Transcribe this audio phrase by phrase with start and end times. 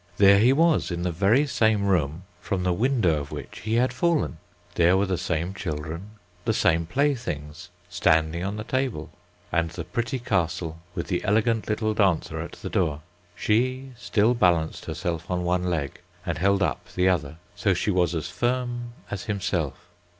[0.17, 3.93] there he was in the very same room from the window of which he had
[3.93, 4.39] fallen,
[4.73, 6.09] there were the same children,
[6.43, 9.11] the same playthings, standing on the table,
[9.51, 13.01] and the pretty castle with the elegant little dancer at the door;
[13.35, 18.15] she still balanced herself on one leg, and held up the other, so she was
[18.15, 19.87] as firm as himself.